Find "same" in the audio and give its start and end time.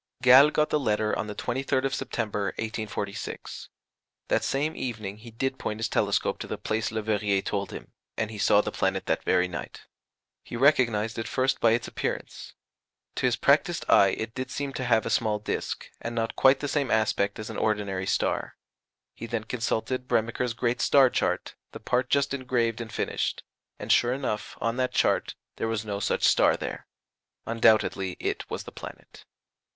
4.43-4.75, 16.67-16.89